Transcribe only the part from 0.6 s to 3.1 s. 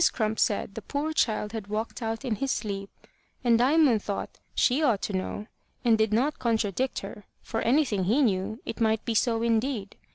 the poor child had walked out in his sleep,